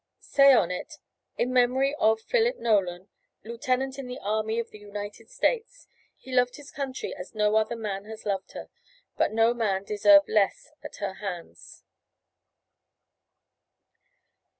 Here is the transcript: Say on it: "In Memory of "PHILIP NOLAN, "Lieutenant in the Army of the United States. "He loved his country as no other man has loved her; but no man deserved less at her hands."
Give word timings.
Say 0.21 0.51
on 0.51 0.71
it: 0.71 0.95
"In 1.37 1.53
Memory 1.53 1.93
of 1.99 2.21
"PHILIP 2.21 2.57
NOLAN, 2.57 3.07
"Lieutenant 3.43 3.99
in 3.99 4.07
the 4.07 4.17
Army 4.17 4.57
of 4.57 4.71
the 4.71 4.79
United 4.79 5.29
States. 5.29 5.87
"He 6.17 6.33
loved 6.33 6.55
his 6.55 6.71
country 6.71 7.13
as 7.13 7.35
no 7.35 7.55
other 7.55 7.75
man 7.75 8.05
has 8.05 8.25
loved 8.25 8.53
her; 8.53 8.69
but 9.15 9.31
no 9.31 9.53
man 9.53 9.83
deserved 9.83 10.27
less 10.27 10.71
at 10.83 10.95
her 10.95 11.13
hands." 11.21 11.83